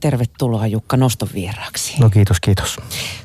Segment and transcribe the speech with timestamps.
[0.00, 2.00] Tervetuloa Jukka Noston vieraaksi.
[2.00, 2.80] No kiitos, kiitos.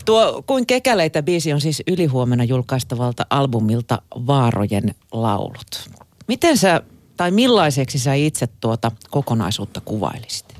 [0.06, 5.89] Tuo Kuin kekäleitä biisi on siis ylihuomenna julkaistavalta albumilta Vaarojen laulut.
[6.28, 6.81] Miten sä,
[7.18, 10.55] tai millaiseksi sä itse tuota kokonaisuutta kuvailisit?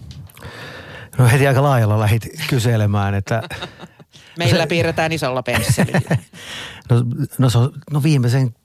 [1.18, 3.42] No heti aika laajalla lähit kyselemään, että...
[4.38, 6.18] Meillä piirretään isolla pensselillä.
[6.90, 7.04] no,
[7.38, 8.56] no, se on, no viimeisen,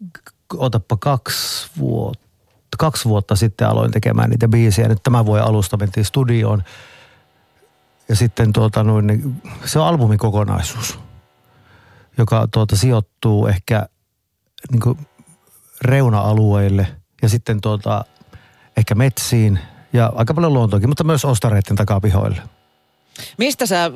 [0.54, 2.26] otappa kaksi vuotta,
[2.78, 4.88] kaksi vuotta sitten aloin tekemään niitä biisejä.
[4.88, 6.62] Nyt tämän vuoden alusta mentiin studioon–
[8.08, 10.98] ja sitten tuota, noin, niin se on albumin kokonaisuus,
[12.18, 13.86] joka tuota, sijoittuu ehkä
[14.70, 14.98] niin kuin
[15.82, 16.86] reuna-alueille
[17.22, 18.04] ja sitten tuota,
[18.76, 19.58] ehkä metsiin
[19.92, 22.42] ja aika paljon luontoonkin, mutta myös ostareiden takapihoille–
[23.38, 23.90] Mistä sä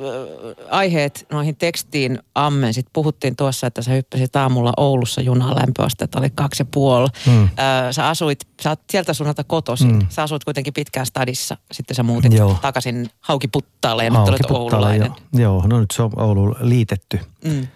[0.69, 2.87] aiheet noihin tekstiin ammensit?
[2.93, 7.07] Puhuttiin tuossa, että sä hyppäsit aamulla Oulussa junaan lämpöasteet oli kaksi ja puoli.
[7.27, 7.49] Mm.
[7.91, 9.91] sä asuit, sä oot sieltä suunnalta kotoisin.
[9.91, 10.05] Mm.
[10.09, 11.57] Sä asuit kuitenkin pitkään stadissa.
[11.71, 12.57] Sitten sä muutit Joo.
[12.61, 15.11] takaisin Haukiputtaalle ja Hauki nyt olet oululainen.
[15.33, 15.39] Jo.
[15.41, 17.19] Joo, no nyt se on Oulu liitetty.
[17.45, 17.67] Mm.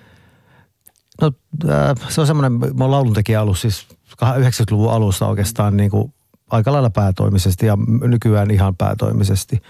[1.22, 1.32] No
[1.70, 3.88] äh, se on semmoinen, mä oon lauluntekijä ollut siis
[4.24, 6.14] 90-luvun alussa oikeastaan niin kuin
[6.50, 9.62] aika lailla päätoimisesti ja nykyään ihan päätoimisesti.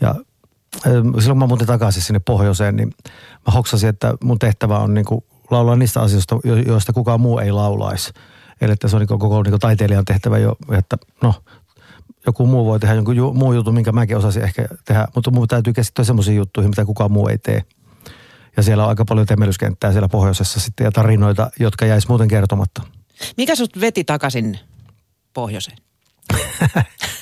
[0.00, 0.14] Ja
[0.80, 2.94] silloin kun mä muutin takaisin sinne pohjoiseen, niin
[3.46, 7.52] mä hoksasin, että mun tehtävä on niin kuin laulaa niistä asioista, joista kukaan muu ei
[7.52, 8.12] laulaisi.
[8.60, 11.34] Eli että se on niin koko niin taiteilijan tehtävä jo, että no,
[12.26, 15.48] joku muu voi tehdä jonkun ju, muu jutun, minkä mäkin osasin ehkä tehdä, mutta mun
[15.48, 17.62] täytyy keskittyä semmoisiin juttuihin, mitä kukaan muu ei tee.
[18.56, 22.82] Ja siellä on aika paljon temmelyskenttää siellä pohjoisessa sitten ja tarinoita, jotka jäisi muuten kertomatta.
[23.36, 24.58] Mikä sut veti takaisin
[25.34, 25.78] pohjoiseen?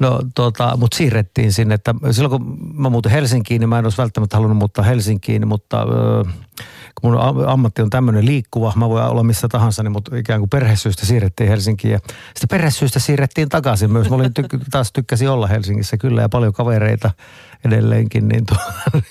[0.00, 3.98] No tota, mut siirrettiin sinne, että silloin kun mä muutin Helsinkiin, niin mä en olisi
[3.98, 6.22] välttämättä halunnut muuttaa Helsinkiin, mutta öö,
[7.00, 10.50] kun mun ammatti on tämmöinen liikkuva, mä voin olla missä tahansa, niin mut ikään kuin
[10.50, 14.10] perhesyistä siirrettiin Helsinkiin ja sitten perhesyistä siirrettiin takaisin myös.
[14.10, 17.10] Mä olin ty- taas tykkäsin olla Helsingissä kyllä ja paljon kavereita
[17.64, 18.58] edelleenkin, niin tuo,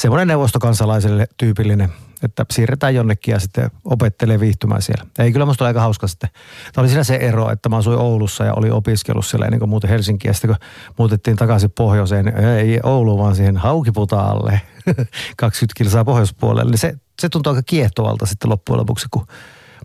[0.00, 5.04] semmoinen neuvostokansalaiselle tyypillinen että siirretään jonnekin ja sitten opettelee viihtymään siellä.
[5.18, 6.30] Ei kyllä musta aika hauska sitten.
[6.72, 9.68] Tämä oli siinä se ero, että mä asuin Oulussa ja oli opiskellut siellä ennen kuin
[9.68, 10.30] muuten Helsinkiin.
[10.30, 14.60] Ja sitten kun muutettiin takaisin pohjoiseen, niin ei Oulu vaan siihen Haukiputaalle
[15.36, 19.26] 20 kilsaa pohjoispuolelle, niin se, se tuntui aika kiehtovalta sitten loppujen lopuksi, kun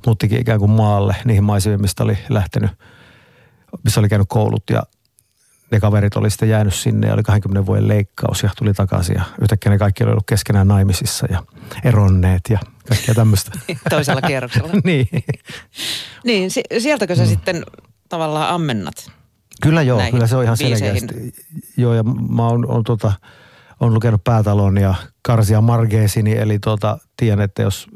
[0.05, 2.71] muuttikin ikään kuin maalle niihin maisemiin, mistä oli lähtenyt,
[3.83, 4.83] missä oli käynyt koulut ja
[5.75, 9.23] ne kaverit oli sitten jäänyt sinne ja oli 20 vuoden leikkaus ja tuli takaisin ja
[9.41, 11.43] yhtäkkiä ne kaikki oli ollut keskenään naimisissa ja
[11.83, 12.59] eronneet ja
[12.89, 13.51] kaikkea tämmöistä.
[13.89, 14.69] Toisella kierroksella.
[14.83, 15.07] niin.
[16.23, 17.29] niin, sieltäkö sä mm.
[17.29, 17.63] sitten
[18.09, 19.11] tavallaan ammennat?
[19.61, 21.33] Kyllä joo, kyllä se on ihan selkeästi.
[21.77, 23.13] Joo ja mä oon, on, tota,
[23.79, 27.87] on lukenut Päätalon ja Karsia Margeesini, eli tota, tiedän, että jos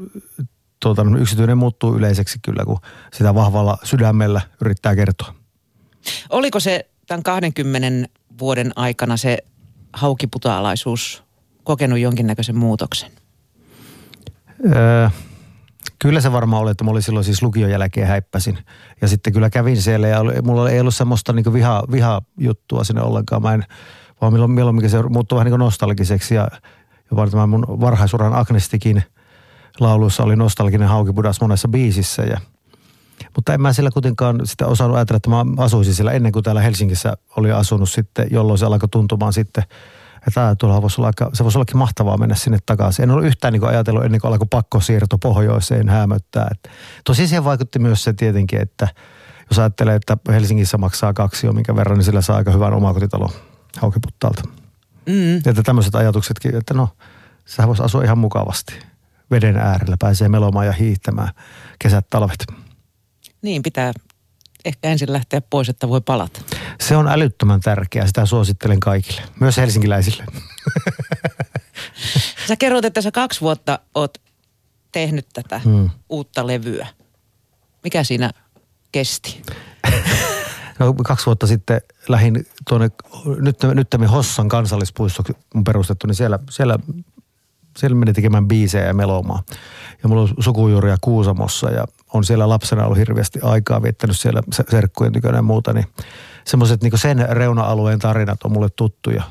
[0.79, 2.79] tuota, yksityinen muuttuu yleiseksi kyllä, kun
[3.13, 5.34] sitä vahvalla sydämellä yrittää kertoa.
[6.29, 8.09] Oliko se tämän 20
[8.40, 9.38] vuoden aikana se
[9.94, 11.24] haukiputaalaisuus
[11.64, 13.12] kokenut jonkinnäköisen muutoksen?
[14.75, 15.09] Öö,
[16.00, 18.58] kyllä se varmaan oli, että mä olin silloin siis lukion jälkeen häippäsin.
[19.02, 22.84] Ja sitten kyllä kävin siellä ja oli, mulla ei ollut semmoista niin viha, viha juttua
[22.84, 23.41] sinne ollenkaan.
[23.41, 23.66] Mä en,
[24.22, 26.47] vaan milloin, milloin se muuttui vähän niin nostalgiseksi ja
[27.12, 29.03] jopa tämä mun varhaisuran Agnestikin
[29.80, 32.38] laulussa oli nostalginen haukipudas monessa biisissä ja–
[33.35, 36.62] mutta en mä siellä kuitenkaan sitä osannut ajatella, että mä asuisin siellä ennen kuin täällä
[36.62, 39.63] Helsingissä oli asunut sitten, jolloin se alkoi tuntumaan sitten,
[40.28, 43.03] että tuolla voisi olla aika, se voisi ollakin mahtavaa mennä sinne takaisin.
[43.03, 46.47] En ollut yhtään niin ajatellut ennen kuin alkoi pakkosiirto pohjoiseen hämöttää.
[46.52, 46.72] Et
[47.06, 48.88] tosi siihen vaikutti myös se tietenkin, että
[49.50, 53.29] jos ajattelee, että Helsingissä maksaa kaksi jo minkä verran, niin sillä saa aika hyvän omakotitalon
[53.78, 54.44] haukiputtaalta.
[55.06, 55.38] Mm.
[55.38, 56.90] Että tämmöiset ajatuksetkin, että no,
[57.46, 58.79] sehän voisi asua ihan mukavasti.
[59.31, 61.29] Veden äärellä pääsee melomaan ja hiihtämään
[61.79, 62.46] kesät, talvet.
[63.41, 63.91] Niin, pitää
[64.66, 66.41] ehkä ensin lähteä pois, että voi palata.
[66.81, 70.23] Se on älyttömän tärkeää, sitä suosittelen kaikille, myös helsinkiläisille.
[72.47, 74.17] Sä kerroit, että sä kaksi vuotta oot
[74.91, 75.89] tehnyt tätä hmm.
[76.09, 76.88] uutta levyä.
[77.83, 78.31] Mikä siinä
[78.91, 79.41] kesti?
[80.79, 82.89] No, kaksi vuotta sitten lähdin tuonne,
[83.39, 85.23] nyt, nyt Hossan kansallispuisto
[85.55, 86.79] on perustettu, niin siellä, siellä
[87.78, 89.43] siellä meni tekemään biisejä ja melomaa.
[90.03, 95.14] Ja mulla on sukujuuria Kuusamossa ja on siellä lapsena ollut hirveästi aikaa viettänyt siellä serkkujen
[95.14, 95.85] tykönä ja muuta, niin
[96.46, 99.23] semmoiset niin sen reuna-alueen tarinat on mulle tuttuja.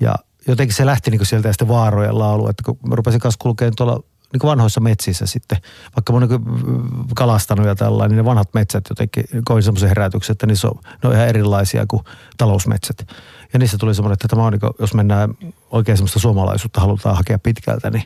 [0.00, 0.14] Ja
[0.48, 3.76] jotenkin se lähti niin sieltä ja sitten vaarojen laulu, että kun mä rupesin kanssa kulkemaan
[3.76, 4.02] tuolla
[4.32, 5.58] niin vanhoissa metsissä sitten,
[5.96, 10.32] vaikka mä oon niin kalastanut ja tällainen, niin ne vanhat metsät jotenkin koin semmoisen herätyksen,
[10.32, 12.02] että niissä on, ne on ihan erilaisia kuin
[12.36, 13.06] talousmetsät.
[13.52, 15.34] Ja niissä tuli semmoinen, että tämä on, niin kuin, jos mennään
[15.70, 18.04] oikein semmoista suomalaisuutta halutaan hakea pitkältä, niin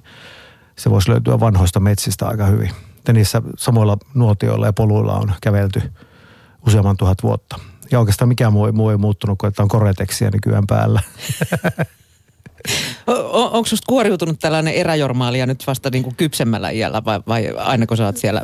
[0.78, 2.70] se voisi löytyä vanhoista metsistä aika hyvin.
[3.08, 5.82] Ja niissä samoilla nuotioilla ja poluilla on kävelty
[6.66, 7.58] useamman tuhat vuotta.
[7.90, 11.02] Ja oikeastaan mikään muu ei, muu ei muuttunut kuin, että on koreteksia nykyään päällä.
[13.06, 17.96] onko susta kuoriutunut tällainen eräjormaalia nyt vasta niin kuin kypsemmällä iällä vai, vai aina kun
[17.96, 18.42] sä oot siellä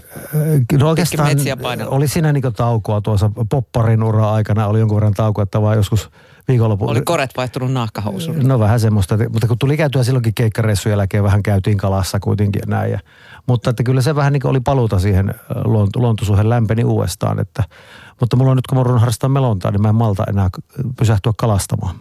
[0.79, 1.37] no oikeastaan
[1.87, 6.11] oli siinä niin taukoa tuossa popparin ura aikana, oli jonkun verran taukoa, että vaan joskus
[6.49, 6.89] viikonloppu.
[6.89, 8.49] Oli koret vaihtunut nahkahousuun.
[8.49, 12.93] No vähän semmoista, mutta kun tuli käytyä silloinkin keikkareissun jälkeen, vähän käytiin kalassa kuitenkin näin.
[12.93, 12.99] Ja,
[13.47, 15.35] mutta että kyllä se vähän niin oli paluuta siihen
[15.97, 17.41] luontosuhen lämpeni uudestaan.
[17.41, 17.65] Että,
[18.21, 20.49] mutta mulla on nyt, kun mä harrastaa melontaa, niin mä en malta enää
[20.99, 21.97] pysähtyä kalastamaan.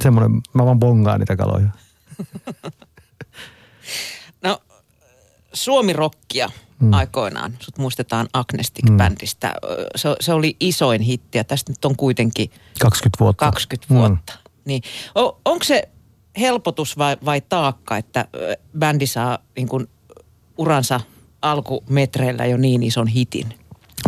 [0.00, 1.68] Semmoinen, mä vaan bongaan niitä kaloja.
[4.44, 4.58] no,
[5.52, 6.92] Suomi-rokkia mm.
[6.92, 7.56] aikoinaan.
[7.60, 9.48] Sut muistetaan Agnestic-bändistä.
[9.48, 9.68] Mm.
[9.96, 13.44] Se, se oli isoin hitti ja tästä nyt on kuitenkin 20 vuotta.
[13.44, 14.32] 20 vuotta.
[14.32, 14.50] Mm.
[14.64, 14.82] Niin.
[15.18, 15.88] O, onko se
[16.40, 18.28] helpotus vai, vai taakka, että
[18.78, 19.88] bändi saa niin kun,
[20.58, 21.00] uransa
[21.42, 23.54] alkumetreillä jo niin ison hitin?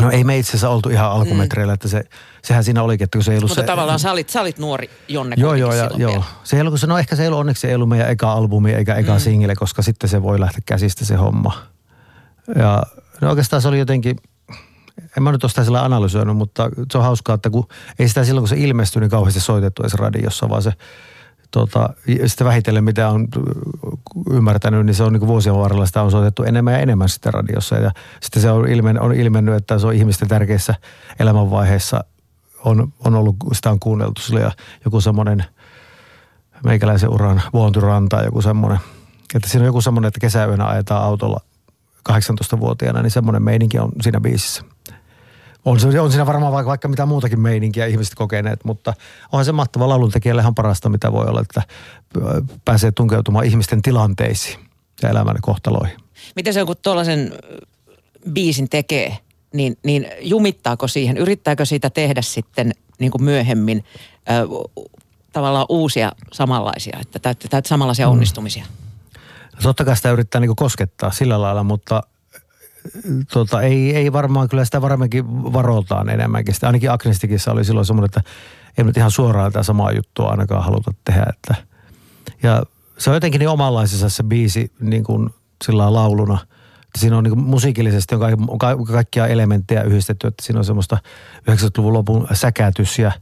[0.00, 1.74] No ei me itse asiassa oltu ihan alkumetreillä, mm.
[1.74, 2.04] että se,
[2.42, 3.66] sehän siinä olikin, että se ei ollut Mutta se...
[3.66, 6.24] tavallaan sä olit, sä olit nuori Jonne Joo, joo, ja, joo.
[6.44, 8.72] Se ei ollut, no ehkä se ei ollut, onneksi se ei ollut meidän eka albumi
[8.72, 9.20] eikä eka mm.
[9.20, 11.62] single, koska sitten se voi lähteä käsistä se homma.
[12.58, 12.82] Ja
[13.20, 14.16] no oikeastaan se oli jotenkin,
[15.16, 18.24] en mä nyt ole sitä sillä analysoinut, mutta se on hauskaa, että kun ei sitä
[18.24, 20.72] silloin kun se ilmestyi, niin kauheasti soitettu edes radiossa, vaan se
[21.50, 21.88] tota,
[22.26, 23.28] sitten vähitellen mitä on
[24.30, 27.76] ymmärtänyt, niin se on niin vuosien varrella sitä on soitettu enemmän ja enemmän sitten radiossa.
[27.76, 27.90] Ja
[28.20, 30.74] sitten se on, ilmen, on ilmennyt, että se on ihmisten tärkeissä
[31.18, 32.04] elämänvaiheissa
[32.64, 34.50] on, on ollut, sitä on kuunneltu sillä ja
[34.84, 35.44] joku semmoinen
[36.64, 38.78] meikäläisen uran vuontyranta, joku semmoinen.
[39.34, 41.40] Että siinä on joku semmoinen, että kesäyönä ajetaan autolla
[42.08, 44.62] 18-vuotiaana, niin semmoinen meininki on siinä biisissä.
[45.66, 48.94] On, se, on siinä varmaan vaikka, vaikka mitä muutakin meininkiä ihmiset kokeneet, mutta
[49.32, 51.62] onhan se mahtava lauluntekijälle ihan parasta, mitä voi olla, että
[52.64, 54.60] pääsee tunkeutumaan ihmisten tilanteisiin
[55.02, 55.96] ja elämän kohtaloihin.
[56.36, 57.32] Miten se on, kun tuollaisen
[58.32, 59.18] biisin tekee,
[59.52, 63.84] niin, niin jumittaako siihen, yrittääkö siitä tehdä sitten niin kuin myöhemmin
[64.18, 64.68] ö,
[65.32, 68.12] tavallaan uusia samanlaisia, että täytyy samanlaisia mm.
[68.12, 68.66] onnistumisia?
[69.54, 72.02] No totta kai sitä yrittää niin koskettaa sillä lailla, mutta
[73.32, 76.54] tota, ei, ei varmaan, kyllä sitä varmaankin varotaan enemmänkin.
[76.54, 78.30] Sitä, ainakin Agnestikissa oli silloin semmoinen, että
[78.78, 81.26] ei nyt ihan suoraan tämä samaa juttua ainakaan haluta tehdä.
[81.28, 81.54] Että,
[82.42, 82.62] ja
[82.98, 85.30] se on jotenkin niin omanlaisessa se biisi niin kuin
[85.64, 86.38] sillä lauluna.
[86.98, 88.14] Siinä on niin musiikillisesti
[88.48, 90.98] on ka- kaikkia elementtejä yhdistetty, että siinä on semmoista
[91.50, 93.12] 90-luvun lopun säkätys ja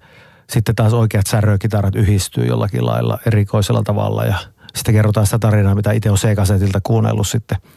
[0.51, 4.37] sitten taas oikeat särökitarat yhdistyy jollakin lailla erikoisella tavalla ja
[4.75, 7.59] sitten kerrotaan sitä tarinaa, mitä itse on C-kasetilta kuunnellut sitten–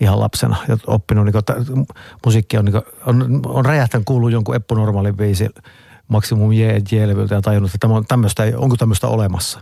[0.00, 1.54] ihan lapsena ja oppinut, niin kuin, että
[2.24, 5.48] musiikki on, niin kuin, on, on räjähtänyt kuullut jonkun Eppu Normaalin biisi
[6.08, 6.62] Maximum J.
[6.92, 9.60] Jelviltä ja tajunnut, että tämmöistä, onko tämmöistä olemassa.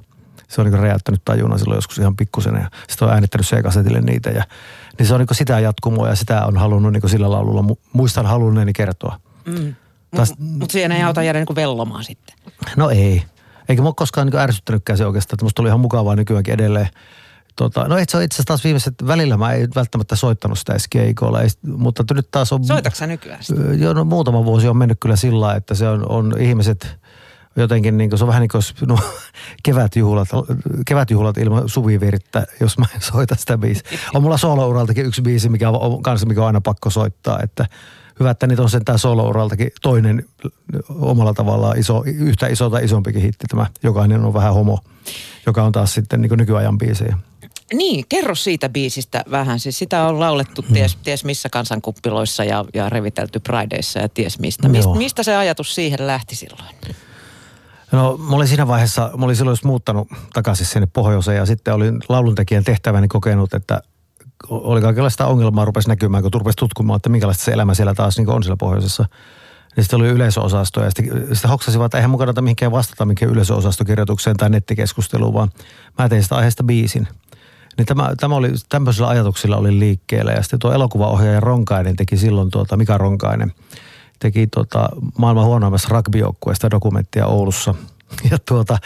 [0.48, 4.30] Se on niin räjähtänyt tajuna silloin joskus ihan pikkusena ja sitten on äänittänyt C-kasetille niitä.
[4.30, 4.44] Ja,
[4.98, 8.72] niin se on niin sitä jatkumoa ja sitä on halunnut niin sillä laululla, muistan halunneeni
[8.72, 9.20] kertoa.
[9.46, 9.74] Mm.
[10.10, 12.36] Mutta mut siihen ei auta jäädä niin vellomaan sitten.
[12.76, 13.22] No ei.
[13.68, 16.88] Eikä mua koskaan niin ärsyttänytkään se oikeastaan, että musta oli ihan mukavaa nykyäänkin edelleen
[17.58, 20.88] Tota, no se on itse asiassa taas viimeiset, välillä mä ei välttämättä soittanut sitä edes
[20.90, 22.64] keikoilla, ei, mutta nyt taas on...
[22.64, 23.60] Soitatko nykyään sitä?
[23.60, 26.96] Joo, no muutama vuosi on mennyt kyllä sillä että se on, on ihmiset
[27.56, 28.98] jotenkin niin kuin, se on vähän niin kuin no,
[29.64, 30.28] kevätjuhlat,
[30.86, 33.98] kevätjuhlat ilman suvivirittä, jos mä en soita sitä biisiä.
[34.14, 37.66] On mulla solo-uraltakin yksi biisi, mikä on, kanssa, mikä on aina pakko soittaa, että
[38.20, 40.24] hyvä, että niitä on sentään solo-uraltakin toinen
[40.88, 44.78] omalla tavallaan iso, yhtä iso tai isompikin hitti tämä Jokainen on vähän homo,
[45.46, 47.16] joka on taas sitten niin nykyajan biisejä.
[47.72, 49.60] Niin, kerro siitä biisistä vähän.
[49.60, 50.74] Siis sitä on laulettu hmm.
[50.74, 54.68] ties, ties missä kansankuppiloissa ja, ja revitelty Prideissa ja ties mistä.
[54.68, 56.74] Mist, mistä se ajatus siihen lähti silloin?
[57.92, 61.74] No mä olin siinä vaiheessa, mä olin silloin just muuttanut takaisin sinne pohjoiseen ja sitten
[61.74, 63.82] olin lauluntekijän tehtäväni kokenut, että
[64.48, 68.28] oli kaikenlaista ongelmaa rupesi näkymään, kun rupesi tutkimaan, että minkälaista se elämä siellä taas niin
[68.28, 69.04] on siellä pohjoisessa.
[69.76, 74.36] Ja sitten oli yleisöosasto ja sitten, sitten hoksasivat, että eihän mukana mihinkään vastata mihinkään yleisöosastokirjoitukseen
[74.36, 75.50] tai nettikeskusteluun, vaan
[75.98, 77.08] mä tein sitä aiheesta biisin.
[77.78, 82.50] Niin tämä, tämä oli, tämmöisillä ajatuksilla oli liikkeellä ja sitten tuo elokuvaohjaaja Ronkainen teki silloin
[82.50, 83.52] tuota, Mika Ronkainen,
[84.18, 87.74] teki tuota, maailman huonoimmassa rugbyjoukkueesta dokumenttia Oulussa.
[88.30, 88.78] Ja tuota,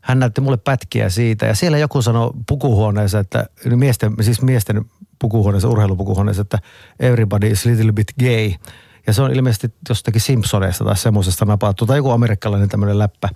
[0.00, 4.84] hän näytti mulle pätkiä siitä ja siellä joku sanoi pukuhuoneessa, että miesten, siis miesten
[5.18, 6.58] pukuhuoneessa, urheilupukuhuoneessa, että
[7.00, 8.52] everybody is a little bit gay.
[9.06, 13.28] Ja se on ilmeisesti jostakin Simpsoneista tai semmoisesta napattu, tai joku amerikkalainen tämmöinen läppä.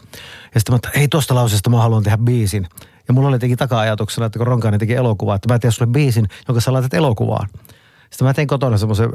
[0.54, 2.68] Ja sitten mä että ei tuosta lauseesta mä haluan tehdä biisin.
[3.10, 6.28] Ja mulla oli teki taka-ajatuksena, että kun Ronkainen teki elokuvaa, että mä teen sulle biisin,
[6.48, 7.48] jonka sä laitat elokuvaan.
[8.10, 9.10] Sitten mä tein kotona semmoisen,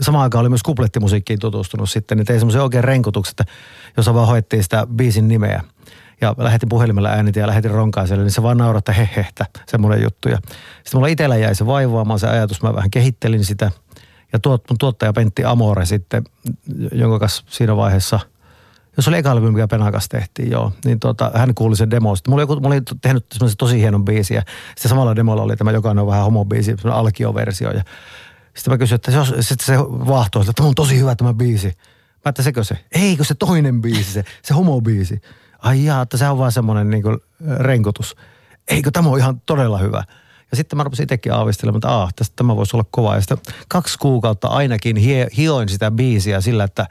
[0.00, 3.44] samaan aikaan oli myös kuplettimusiikkiin tutustunut sitten, niin tein semmoisen oikein renkutuksen, että
[3.96, 5.62] jossa vaan hoettiin sitä biisin nimeä.
[6.20, 10.28] Ja lähetin puhelimella äänitin ja lähetin ronkaiselle, niin se vaan naurattaa hehehtä, semmoinen juttu.
[10.28, 13.70] Ja sitten mulla itsellä jäi se vaivaamaan se ajatus, mä vähän kehittelin sitä.
[14.32, 16.24] Ja tuot, mun tuottaja Pentti Amore sitten,
[16.92, 18.20] jonka kanssa siinä vaiheessa–
[19.02, 20.72] se oli eka levy, mikä Penakas tehtiin, joo.
[20.84, 22.16] Niin tota, hän kuuli sen demo.
[22.16, 25.56] Sitten mulla, joku, mulla oli tehnyt semmoisen tosi hienon biisin ja sitten samalla demolla oli
[25.56, 27.70] tämä jokainen on vähän homobiisi, semmoinen alkioversio.
[27.70, 27.82] Ja
[28.54, 31.72] sitten mä kysyin, että se, sitten se vahtoi, että on tosi hyvä tämä biisi.
[32.24, 32.78] Mä että sekö se?
[32.92, 35.20] Eikö se toinen biisi, se, se homobiisi.
[35.58, 37.04] Ai jaa, että se on vaan semmoinen niin
[37.58, 38.16] renkotus.
[38.68, 40.04] Eikö tämä on ihan todella hyvä.
[40.50, 43.14] Ja sitten mä rupesin itsekin aavistelemaan, että aah, tästä tämä voisi olla kova.
[43.14, 43.38] Ja sitten
[43.68, 46.86] kaksi kuukautta ainakin hie, hioin sitä biisiä sillä, että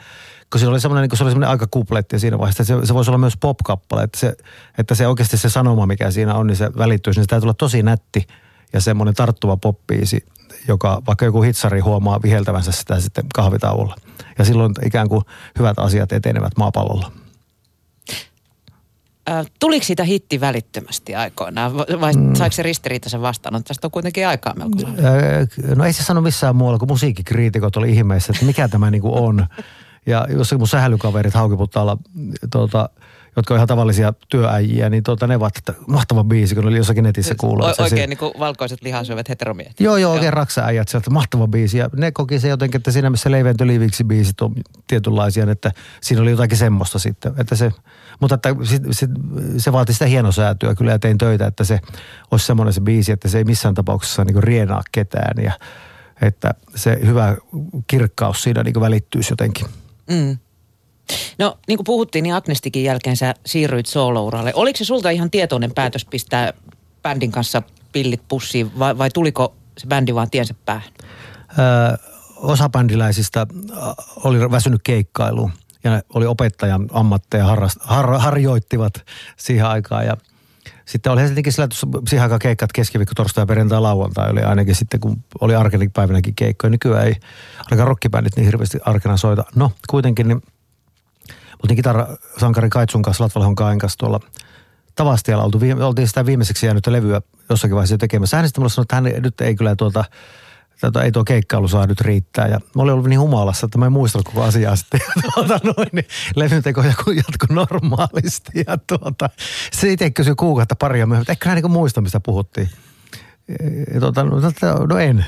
[0.55, 2.93] kun se oli semmoinen, niin se oli semmoinen aika kupletti siinä vaiheessa, että se, se
[2.93, 4.37] voisi olla myös pop-kappale, että se,
[4.77, 7.53] että se oikeasti se sanoma, mikä siinä on, niin se välittyisi, niin se täytyy olla
[7.53, 8.27] tosi nätti
[8.73, 10.25] ja semmoinen tarttuva poppiisi,
[10.67, 13.95] joka vaikka joku hitsari huomaa viheltävänsä sitä sitten kahvitauolla.
[14.37, 15.21] Ja silloin ikään kuin
[15.59, 17.11] hyvät asiat etenevät maapallolla.
[19.59, 22.35] tuliko siitä hitti välittömästi aikoinaan vai mm.
[22.35, 23.63] saiko se ristiriitaisen vastaan?
[23.63, 24.77] Tästä on kuitenkin aikaa melko
[25.75, 29.47] No ei se sano missään muualla, kun musiikkikriitikot oli ihmeessä, että mikä tämä niinku on.
[30.05, 31.97] Ja jos mun sähälykaverit Haukiputaalla,
[32.51, 32.89] tuota,
[33.35, 37.03] jotka on ihan tavallisia työäjiä, niin tuota, ne ovat, että mahtava biisi, kun oli jossakin
[37.03, 37.65] netissä kuulla.
[37.65, 39.79] O- oikein se, niin kuin valkoiset lihansyövät heteromiehet.
[39.79, 41.77] Joo, joo, oikein raksa-äijät sieltä, mahtava biisi.
[41.77, 44.55] Ja ne koki se jotenkin, että siinä missä Leiventö Liiviksi biisit on
[44.87, 45.71] tietynlaisia, että
[46.01, 47.33] siinä oli jotakin semmoista sitten.
[47.37, 47.71] Että se,
[48.19, 49.07] mutta että se, se,
[49.57, 51.79] se vaati sitä hienosäätyä kyllä ja tein töitä, että se
[52.31, 55.53] olisi semmoinen se biisi, että se ei missään tapauksessa niin rienaa ketään ja
[56.21, 57.37] että se hyvä
[57.87, 59.65] kirkkaus siinä niin välittyisi jotenkin.
[60.09, 60.37] Mm.
[61.37, 64.51] No niin kuin puhuttiin, niin Agnestikin jälkeen sä siirryit soolouralle.
[64.55, 66.53] Oliko se sulta ihan tietoinen päätös pistää
[67.03, 70.89] bändin kanssa pillit pussiin vai, vai tuliko se bändi vaan tiensä päähän?
[71.59, 71.97] Öö,
[72.35, 73.47] osa bändiläisistä
[74.15, 75.51] oli väsynyt keikkailuun
[75.83, 78.93] ja oli opettajan ammatteja, harrast, har, harjoittivat
[79.37, 80.17] siihen aikaan ja
[80.85, 81.67] sitten oli Helsinki sillä
[82.07, 85.53] siihen aikaan keikkat keskiviikko, torstai ja perjantai, lauantai oli ainakin sitten, kun oli
[85.93, 86.71] päivänäkin keikkoja.
[86.71, 87.15] Nykyään ei
[87.57, 89.43] ainakaan rockibändit niin hirveästi arkena soita.
[89.55, 90.41] No, kuitenkin niin
[91.63, 94.19] oltiin kitarasankari Kaitsun kanssa, Latvalhon Kain kanssa tuolla
[94.95, 98.37] Tavastialla oltu, oltiin sitä viimeiseksi jäänyt levyä jossakin vaiheessa tekemässä.
[98.37, 100.05] Hän sitten mulle sanoi, että hän nyt ei kyllä tuota,
[100.81, 102.47] tuota, ei tuo keikkailu saa nyt riittää.
[102.47, 104.99] Ja mä olin ollut niin humalassa, että mä en muistanut koko asiaa sitten.
[105.33, 107.15] tuota, noin, niin levyn teko jatkui
[107.49, 108.63] normaalisti.
[108.67, 109.29] Ja tuota,
[109.71, 112.69] se itse kysyi kuukautta paria myöhemmin, että ehkä hän niin muista, mistä puhuttiin.
[113.93, 114.39] Ja tuota, no,
[114.89, 115.25] no en.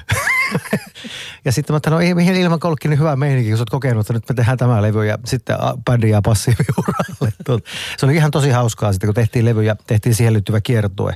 [1.46, 4.02] ja sitten mä että no mihin ilman kolkki niin hyvä meininki, kun sä oot kokenut,
[4.02, 7.62] että nyt me tehdään tämä levy ja sitten bändi jää passiiviuralle.
[7.98, 11.16] Se oli ihan tosi hauskaa sitten, kun tehtiin levy ja tehtiin siihen liittyvä kiertue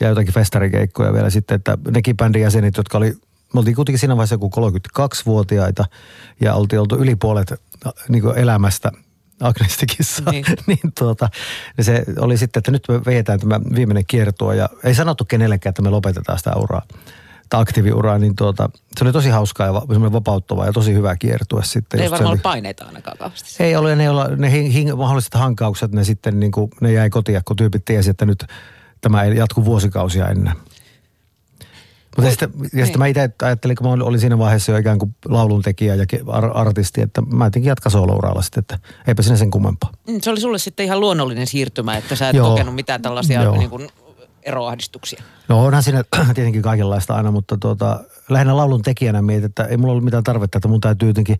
[0.00, 3.14] ja jotakin festarikeikkoja vielä sitten, että nekin bändin jäsenet, jotka oli
[3.54, 4.50] me oltiin kuitenkin siinä vaiheessa joku
[4.98, 5.84] 32-vuotiaita
[6.40, 7.54] ja oltiin oltu yli puolet
[8.08, 8.92] niin elämästä
[9.40, 10.30] Agnestikissa.
[10.30, 10.44] Niin.
[10.66, 11.28] niin tuota,
[11.76, 15.70] niin se oli sitten, että nyt me vedetään tämä viimeinen kiertue ja ei sanottu kenellekään,
[15.70, 16.82] että me lopetetaan sitä uraa
[17.50, 21.64] tai aktiiviuraa, niin tuota, se oli tosi hauskaa ja semmoinen vapauttava ja tosi hyvä kiertue
[21.64, 22.00] sitten.
[22.00, 23.62] Ei varmaan ollut paineita ainakaan kauheasti.
[23.62, 26.92] Ei ollut ja ne, olla, ne hing, hing, mahdolliset hankaukset, ne sitten niin kuin, ne
[26.92, 28.44] jäi kotiin, kun tyypit tiesi, että nyt
[29.00, 30.54] tämä ei jatku vuosikausia ennen.
[32.16, 32.98] Mutta sitten, ja sitten niin.
[32.98, 36.06] mä itse ajattelin, kun mä olin siinä vaiheessa jo ikään kuin lauluntekijä ja
[36.54, 39.90] artisti, että mä jotenkin jatka soolouralla sitten, että eipä sinne sen kummempaa.
[40.08, 42.50] Mm, se oli sulle sitten ihan luonnollinen siirtymä, että sä et Joo.
[42.50, 43.88] kokenut mitään tällaisia niin kuin
[44.42, 45.22] eroahdistuksia?
[45.48, 46.04] No onhan siinä
[46.34, 50.58] tietenkin kaikenlaista aina, mutta tuota, lähinnä laulun tekijänä mietin, että ei mulla ollut mitään tarvetta,
[50.58, 51.36] että mun täytyy jotenkin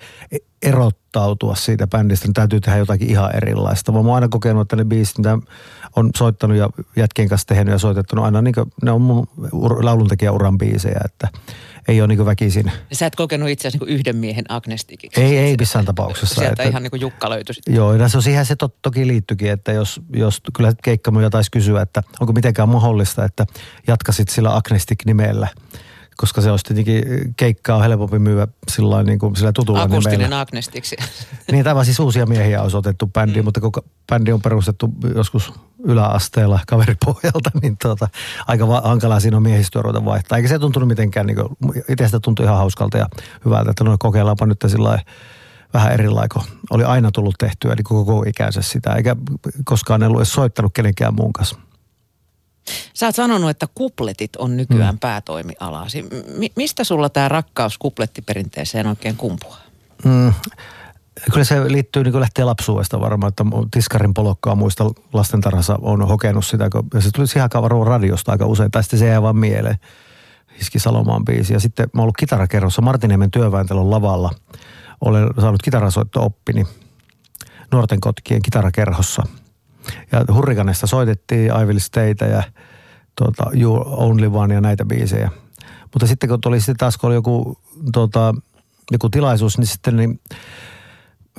[0.62, 3.92] erottautua siitä bändistä, niin täytyy tehdä jotakin ihan erilaista.
[3.92, 5.38] Mä oon aina kokenut, että ne biisit, mitä
[5.96, 9.26] on soittanut ja jätkien kanssa tehnyt ja soitettu, aina niin kuin, ne on mun
[9.82, 11.28] lauluntekijäuran biisejä, että
[11.88, 12.72] ei ole niin kuin väkisin.
[12.92, 15.20] Sä et kokenut itse asiassa niin yhden miehen agnestikiksi?
[15.20, 16.34] Ei, ei missään tapauksessa.
[16.34, 17.74] Sieltä että, ihan niin kuin Jukka löytyi sitten.
[17.74, 21.50] Joo, ja se on siihen se to, toki liittyikin, että jos, jos kyllä keikkamoja taisi
[21.50, 23.46] kysyä, että onko mitenkään mahdollista, että
[23.86, 25.48] jatkasit sillä agnestik-nimellä–
[26.16, 27.04] koska se olisi tietenkin
[27.36, 30.40] keikkaa helpompi myyä sillä, niin kuin, sillä tutulla Akustinen nimellä.
[30.40, 30.96] agnestiksi.
[31.52, 33.44] niin, tämä siis uusia miehiä olisi otettu bändiin, mm.
[33.44, 33.72] mutta kun
[34.08, 35.52] bändi on perustettu joskus
[35.84, 38.08] yläasteella kaveripohjalta, niin tuota,
[38.46, 40.36] aika va- hankalaa siinä on miehistöä ruveta vaihtaa.
[40.36, 41.38] Eikä se tuntunut mitenkään, niin
[41.88, 43.06] itsestä tuntui ihan hauskalta ja
[43.44, 44.98] hyvältä, että no kokeillaanpa nyt sillä
[45.74, 46.44] vähän erilaiko.
[46.70, 49.16] Oli aina tullut tehtyä, eli koko ikänsä sitä, eikä
[49.64, 51.56] koskaan en ollut edes soittanut kenenkään muun kanssa.
[52.94, 54.98] Sä oot sanonut, että kupletit on nykyään mm.
[54.98, 56.02] päätoimialasi.
[56.02, 59.60] M- mistä sulla tämä rakkaus kuplettiperinteeseen oikein kumpuaa?
[60.04, 60.32] Mm.
[61.32, 66.70] Kyllä se liittyy, niin lähtee lapsuudesta varmaan, että Tiskarin polokkaa muista lastentarhassa on hokenut sitä,
[66.94, 69.76] ja se tuli siihen aikaan radiosta aika usein, tai sitten se jää vaan mieleen.
[70.58, 71.52] Hiski Salomaan biisi.
[71.52, 74.30] Ja sitten mä oon ollut kitarakerrossa Martiniemen työväentelon lavalla.
[75.00, 76.66] Olen saanut kitarasoitto-oppini
[77.72, 79.22] nuorten kotkien kitarakerhossa–
[80.12, 82.42] ja Hurrikanesta soitettiin I Will Staytä ja
[83.16, 85.30] tuota, You Only One ja näitä biisejä.
[85.82, 87.58] Mutta sitten kun tuli sitten taas, kun oli joku,
[87.92, 88.34] tuota,
[88.90, 90.20] joku tilaisuus, niin sitten niin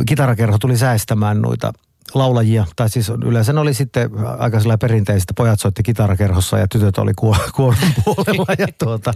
[0.08, 1.74] kitarakerho tuli säästämään noita
[2.14, 6.98] laulajia, tai siis yleensä ne oli sitten aika sellainen perinteistä, pojat soitti kitarakerhossa ja tytöt
[6.98, 7.14] oli
[7.56, 9.14] kuoron puolella ja tuota,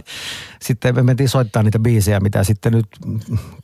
[0.62, 2.86] sitten me mentiin soittaa niitä biisejä, mitä sitten nyt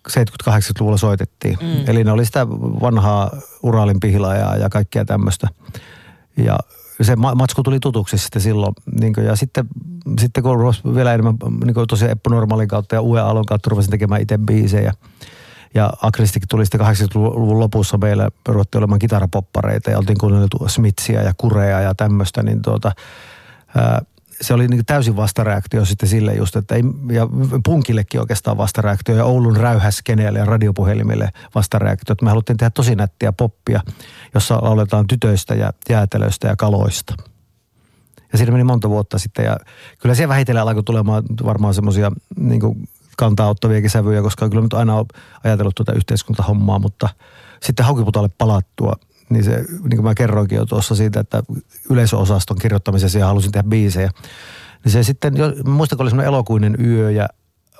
[0.08, 1.58] 70-80-luvulla soitettiin.
[1.60, 1.84] Mm.
[1.86, 2.48] Eli ne oli sitä
[2.80, 3.30] vanhaa
[3.62, 5.48] Uralin pihlajaa ja kaikkea tämmöistä.
[6.36, 6.58] Ja
[7.02, 8.74] se matsku tuli tutuksi sitten silloin.
[9.00, 9.64] Niin kuin, ja sitten,
[10.20, 13.90] sitten kun vielä enemmän niin kuin tosiaan Eppu Normaalin kautta ja Ue Alon kautta ruvasin
[13.90, 14.92] tekemään itse biisejä.
[15.74, 21.32] Ja Agristik tuli sitten 80-luvun lopussa meillä, ruvettiin olemaan kitarapoppareita ja oltiin kuunneltu Smithsia ja
[21.36, 22.92] Kurea ja tämmöistä, niin tuota,
[23.76, 24.02] ää,
[24.40, 26.82] se oli niin täysin vastareaktio sitten sille just, että ei,
[27.12, 27.28] ja
[27.64, 32.12] punkillekin oikeastaan vastareaktio ja Oulun räyhäskeneelle ja radiopuhelimille vastareaktio.
[32.12, 33.80] Että me haluttiin tehdä tosi nättiä poppia,
[34.34, 37.14] jossa lauletaan tytöistä ja jäätelöistä ja kaloista.
[38.32, 39.56] Ja siinä meni monta vuotta sitten ja
[39.98, 42.60] kyllä siellä vähitellen alkoi tulemaan varmaan semmoisia niin
[43.18, 45.06] kantaa ottaviakin sävyjä, koska kyllä nyt aina on
[45.44, 47.08] ajatellut tuota yhteiskuntahommaa, mutta
[47.62, 48.92] sitten Haukiputalle palattua,
[49.30, 51.42] niin se, niin kuin mä kerroinkin jo tuossa siitä, että
[51.90, 54.10] yleisöosaston kirjoittamisessa ja halusin tehdä biisejä,
[54.84, 55.34] niin se sitten,
[55.64, 57.28] muistan kun oli semmoinen elokuinen yö ja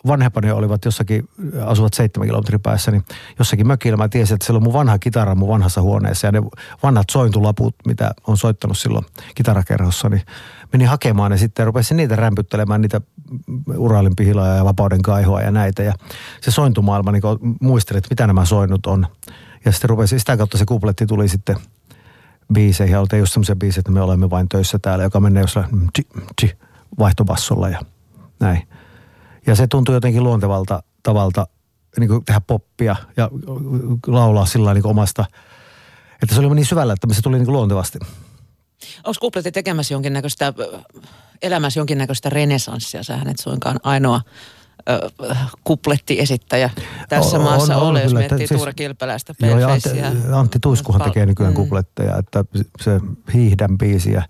[0.06, 1.28] vanhempani olivat jossakin,
[1.66, 3.04] asuvat seitsemän kilometrin päässä, niin
[3.38, 3.96] jossakin mökillä.
[3.96, 6.42] Mä tiesin, että siellä on mun vanha kitara mun vanhassa huoneessa ja ne
[6.82, 10.22] vanhat sointulaput, mitä on soittanut silloin kitarakerhossa, niin
[10.72, 13.00] meni hakemaan ja sitten rupesin niitä rämpyttelemään, niitä
[13.76, 15.82] Uralin pihiloja ja vapauden kaihoa ja näitä.
[15.82, 15.92] Ja
[16.40, 17.22] se sointumaailma niin
[17.60, 19.06] muisteli, että mitä nämä soinnut on.
[19.64, 21.56] Ja sitten rupesi, sitä kautta se kupletti tuli sitten
[22.52, 22.92] biiseihin.
[22.92, 25.66] Ja oltiin just semmoisia biisejä, että me olemme vain töissä täällä, joka menee jossain
[26.98, 27.80] vaihtobassolla ja
[28.40, 28.68] näin.
[29.46, 31.46] Ja se tuntui jotenkin luontevalta tavalta
[31.98, 33.30] niin kuin tehdä poppia ja
[34.06, 35.24] laulaa sillä niin omasta,
[36.22, 37.98] että se oli niin syvällä, että se tuli niin kuin luontevasti.
[39.04, 40.52] Onko kupletti tekemässä jonkinnäköistä,
[41.42, 43.02] elämässä jonkinnäköistä renesanssia?
[43.02, 44.20] Sähän et suinkaan ainoa
[45.64, 46.70] kuplettiesittäjä
[47.08, 49.88] tässä on, maassa on, ole, jos kyllä, miettii siis, Tuure Kilpeläistä, joo, ja Antti,
[50.32, 51.56] Antti Tuiskuhan tekee nykyään mm.
[51.56, 52.44] kupletteja, että
[52.80, 53.00] se
[53.34, 54.22] hiihdän biisi ja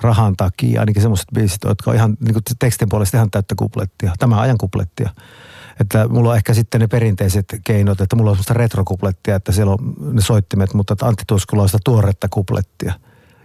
[0.00, 4.12] rahan takia, ainakin semmoiset biisit, jotka on ihan niin kuin tekstin puolesta ihan täyttä kuplettia.
[4.18, 5.10] Tämä ajan kuplettia.
[5.80, 9.72] Että mulla on ehkä sitten ne perinteiset keinot, että mulla on semmoista retrokuplettia, että siellä
[9.72, 12.94] on ne soittimet, mutta Antti Tuiskulla on sitä tuoretta kuplettia.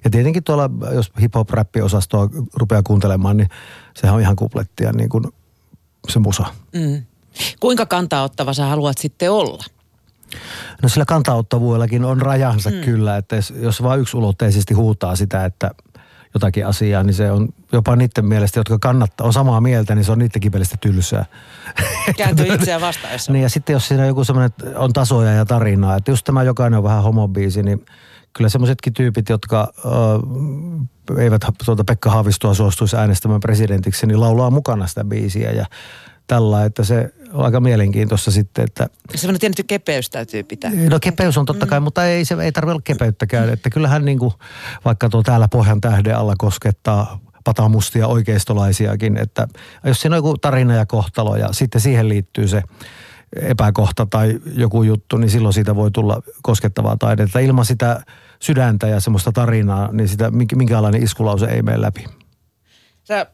[0.04, 3.50] Ja tietenkin tuolla, jos hip-hop-räppiosastoa rupeaa kuuntelemaan, niin
[3.96, 5.24] sehän on ihan kuplettia niin kuin
[6.10, 6.46] se musa.
[6.74, 7.04] Mm.
[7.60, 9.64] Kuinka kantaottava sä haluat sitten olla?
[10.82, 12.82] No sillä kantaottavuudellakin on rajansa mm.
[12.82, 15.72] kyllä, että jos vain ulotteisesti huutaa sitä, että
[16.34, 20.12] jotakin asiaa, niin se on jopa niiden mielestä, jotka kannattaa, on samaa mieltä, niin se
[20.12, 21.26] on niidenkin mielestä tylsää.
[22.18, 25.96] Kääntyy itseään vastaan, jos Niin ja sitten jos siinä joku semmoinen on tasoja ja tarinaa,
[25.96, 27.86] että just tämä jokainen on vähän homobiisi, niin
[28.34, 34.88] kyllä semmoisetkin tyypit, jotka äh, eivät tuota Pekka Haavistoa suostuisi äänestämään presidentiksi, niin laulaa mukana
[34.88, 35.66] sitä biisiä ja
[36.28, 38.88] tällä, että se on aika mielenkiintoista sitten, että...
[39.16, 40.72] Semmoinen tietty kepeys täytyy pitää.
[40.90, 41.84] No kepeys on totta kai, mm.
[41.84, 43.50] mutta ei, se, ei tarvitse olla kepeyttäkään.
[43.50, 44.32] Että kyllähän niin kuin,
[44.86, 49.48] vaikka tuo täällä Pohjan tähden alla koskettaa patamustia oikeistolaisiakin, että
[49.84, 52.64] jos siinä on joku tarina ja kohtalo ja sitten siihen liittyy se
[53.36, 57.40] epäkohta tai joku juttu, niin silloin siitä voi tulla koskettavaa taidetta.
[57.40, 58.04] Ilman sitä
[58.40, 62.06] sydäntä ja semmoista tarinaa, niin sitä minkälainen iskulause ei mene läpi.
[63.04, 63.26] Sä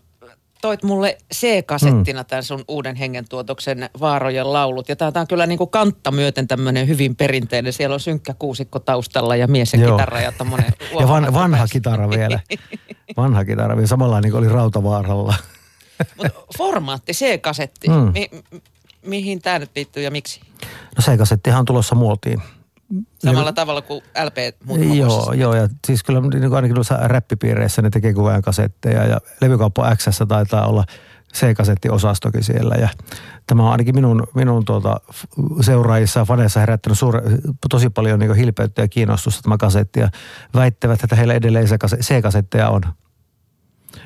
[0.62, 2.26] toit mulle C-kasettina mm.
[2.26, 4.90] tämän sun uuden hengentuotoksen Vaarojen laulut.
[4.90, 7.74] Ja tämä on kyllä niin kuin kantta myöten tämmöinen hyvin perinteinen.
[7.74, 9.98] Siellä on synkkä kuusikko taustalla ja mies ja Joo.
[9.98, 12.40] kitara ja tämmöinen Ja van, vanha kitara vielä.
[13.18, 15.36] Vanha kitara vielä, samalla niin kuin oli Rautavaaralla.
[16.18, 17.88] Mutta formaatti, C-kasetti.
[17.88, 18.12] Mm.
[18.14, 18.30] Mi-
[19.06, 20.42] mihin tämä nyt liittyy ja miksi?
[20.98, 22.42] No C-kasettihan on tulossa muotiin.
[23.20, 24.38] Samalla niin, tavalla kuin LP
[24.96, 29.22] Joo, joo, ja siis kyllä niin ainakin noissa räppipiireissä ne tekee koko ajan kasetteja ja
[29.42, 30.84] levykauppa X taitaa olla
[31.36, 32.90] C-kasettiosastokin siellä ja
[33.48, 35.00] tämä on ainakin minun, minun tuota,
[35.62, 37.22] seuraajissa ja faneissa herättänyt suure,
[37.70, 40.10] tosi paljon niin hilpeyttä ja kiinnostusta tämä kasetti ja
[40.54, 41.68] väittävät, että heillä edelleen
[42.02, 42.82] C-kasetteja on.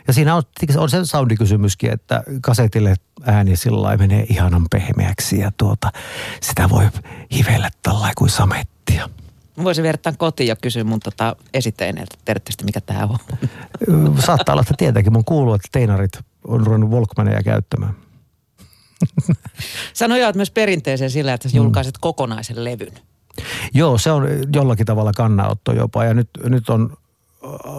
[0.08, 0.44] Ja siinä on,
[0.78, 5.92] on se soundikysymyskin, että kasetille ääni sillä menee ihanan pehmeäksi ja tuota,
[6.42, 6.90] sitä voi
[7.36, 9.10] hivellä tällä kuin samettia.
[9.64, 13.18] Voisin vertaa kotiin ja kysyä mun tota esitteineeltä, tiedätte mikä tämä on?
[14.26, 15.14] Saattaa olla, että tietenkin.
[15.14, 16.12] Mun kuuluu, että teinarit
[16.48, 17.96] on ruvennut Volkmania käyttämään.
[19.94, 22.02] Sä nojaat myös perinteeseen sillä, että sä julkaiset mm.
[22.02, 22.94] kokonaisen levyn.
[23.74, 26.04] Joo, se on jollakin tavalla kannanotto jopa.
[26.04, 26.98] Ja nyt, nyt on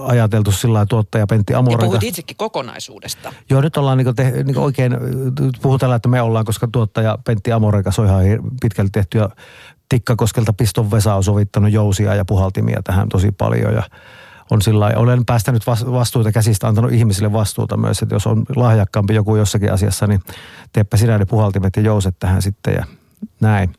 [0.05, 1.85] ajateltu sillä tuottaja Pentti Amorika.
[1.85, 3.33] Ja puhut itsekin kokonaisuudesta.
[3.51, 4.97] Joo, nyt ollaan niin te, niin oikein,
[5.63, 8.23] puhutaan, että me ollaan, koska tuottaja Pentti Amorika on ihan
[8.61, 9.29] pitkälti tehty ja
[9.89, 13.83] Tikkakoskelta Piston Vesa on sovittanut jousia ja puhaltimia tähän tosi paljon ja
[14.51, 19.37] on sillä olen päästänyt vastuuta käsistä, antanut ihmisille vastuuta myös, että jos on lahjakkaampi joku
[19.37, 20.21] jossakin asiassa, niin
[20.73, 22.85] teepä sinä ne puhaltimet ja jouset tähän sitten ja
[23.41, 23.75] näin.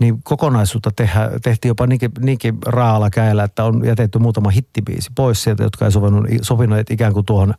[0.00, 5.42] Niin kokonaisuutta tehdä, tehtiin jopa niinkin, niinkin raalla käellä, että on jätetty muutama hittibiisi pois
[5.42, 7.54] sieltä, jotka ei sopinut, sopinut ikään kuin tuohon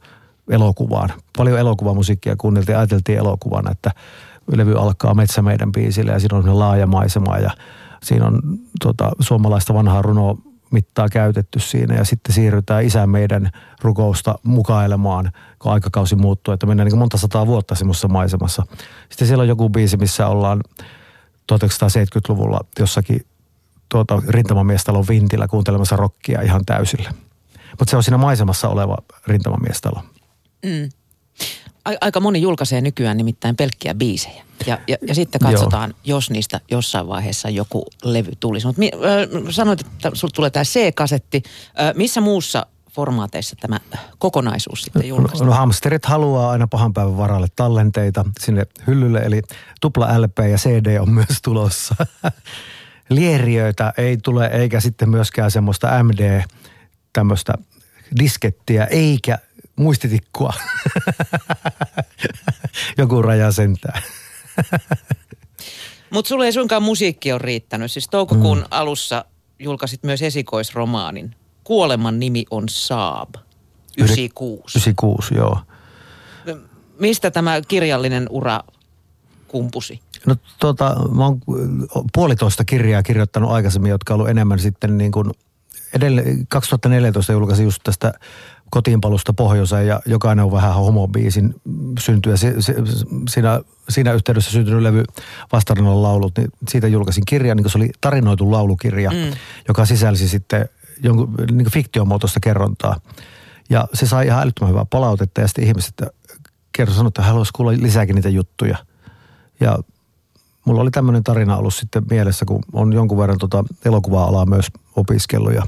[0.49, 1.09] elokuvaan.
[1.37, 3.91] Paljon elokuvamusiikkia kuunneltiin ja ajateltiin elokuvana, että
[4.55, 7.51] levy alkaa Metsä meidän biisille ja siinä on laaja maisema ja
[8.03, 8.41] siinä on
[8.83, 10.37] tota, suomalaista vanhaa runoa
[10.71, 16.89] mittaa käytetty siinä ja sitten siirrytään isän meidän rukousta mukailemaan, kun aikakausi muuttuu, että mennään
[16.89, 18.63] niin monta sataa vuotta semmoisessa maisemassa.
[19.09, 20.61] Sitten siellä on joku biisi, missä ollaan
[21.51, 23.25] 1970-luvulla jossakin
[23.89, 27.13] tuota, rintamamiestalo Vintillä kuuntelemassa rockia ihan täysillä.
[27.79, 30.03] Mutta se on siinä maisemassa oleva rintamamiestalo.
[30.65, 30.89] Mm.
[32.01, 34.43] Aika moni julkaisee nykyään nimittäin pelkkiä biisejä.
[34.65, 36.17] Ja, ja, ja sitten katsotaan, Joo.
[36.17, 38.67] jos niistä jossain vaiheessa joku levy tulisi.
[38.67, 38.89] Mutta äh,
[39.49, 41.43] sanoit, että sinulle tulee tämä C-kasetti.
[41.79, 43.79] Äh, missä muussa formaateissa tämä
[44.17, 45.47] kokonaisuus sitten julkaistaan?
[45.47, 49.41] No, no hamsterit haluaa aina pahan päivän varalle tallenteita sinne hyllylle, eli
[49.81, 51.95] tupla LP ja CD on myös tulossa.
[53.09, 56.41] Lieriöitä ei tule, eikä sitten myöskään semmoista MD,
[57.13, 57.53] tämmöistä
[58.19, 59.37] diskettiä, eikä
[59.75, 60.53] muistitikkua.
[62.97, 64.03] Joku raja sentään.
[66.09, 67.91] Mutta sulle ei suinkaan musiikki ole riittänyt.
[67.91, 68.65] Siis toukokuun mm.
[68.71, 69.25] alussa
[69.59, 71.35] julkaisit myös esikoisromaanin.
[71.67, 73.35] Kuoleman nimi on Saab.
[73.97, 74.77] 96.
[74.77, 75.59] 96, joo.
[76.99, 78.59] Mistä tämä kirjallinen ura
[79.47, 79.99] kumpusi?
[80.25, 81.41] No tota, mä oon
[82.13, 85.31] puolitoista kirjaa kirjoittanut aikaisemmin, jotka on ollut enemmän sitten niin kuin
[85.93, 88.13] edelleen 2014 julkaisin just tästä
[88.69, 91.55] kotiinpalusta pohjoiseen ja jokainen on vähän homobiisin
[91.99, 92.37] syntyä.
[92.37, 92.75] Se, se,
[93.29, 95.03] siinä, siinä yhteydessä syntynyt levy
[95.51, 99.37] Vastarinnan laulut, niin siitä julkaisin kirjan, niin se oli tarinoitu laulukirja, mm.
[99.67, 100.69] joka sisälsi sitten
[101.03, 102.99] jonkun niin fiktiomuotoista kerrontaa.
[103.69, 106.01] Ja se sai ihan älyttömän hyvää palautetta ja sitten ihmiset
[106.71, 108.77] kertoi sanoa, että haluaisi kuulla lisääkin niitä juttuja.
[109.59, 109.79] Ja
[110.65, 115.53] mulla oli tämmöinen tarina ollut sitten mielessä, kun on jonkun verran tota elokuva-alaa myös opiskellut
[115.53, 115.63] ja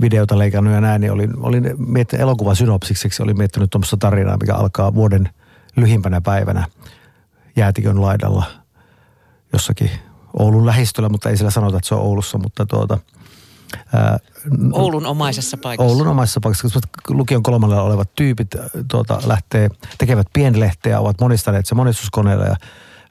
[0.00, 4.54] videota leikannut ja näin, niin olin, olin miettinyt elokuva synopsikseksi, olin miettinyt tuommoista tarinaa, mikä
[4.54, 5.28] alkaa vuoden
[5.76, 6.66] lyhimpänä päivänä
[7.56, 8.44] jäätikön laidalla
[9.52, 9.90] jossakin
[10.38, 12.98] Oulun lähistöllä, mutta ei sillä sanota, että se on Oulussa, mutta tuota,
[13.94, 14.18] ää,
[14.72, 15.92] Oulun omaisessa paikassa.
[15.92, 18.48] Oulun omaisessa paikassa, koska lukion kolmannella olevat tyypit
[18.90, 22.56] tuota, lähtee, tekevät pienlehteä, ovat monistaneet se monistuskoneella ja